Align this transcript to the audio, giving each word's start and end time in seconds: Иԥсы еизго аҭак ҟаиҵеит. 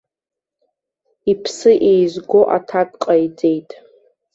Иԥсы 1.31 1.71
еизго 1.89 2.41
аҭак 2.55 2.89
ҟаиҵеит. 3.03 3.69